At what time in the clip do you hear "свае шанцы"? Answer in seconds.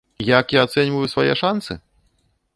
1.13-1.79